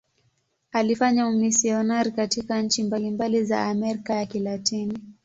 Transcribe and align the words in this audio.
Alifanya 0.71 1.27
umisionari 1.27 2.11
katika 2.11 2.61
nchi 2.61 2.83
mbalimbali 2.83 3.43
za 3.45 3.65
Amerika 3.67 4.13
ya 4.15 4.25
Kilatini. 4.25 4.99